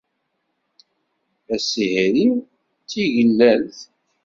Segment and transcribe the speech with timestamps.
[1.55, 2.41] Asihri, d
[2.89, 3.79] tigellelt.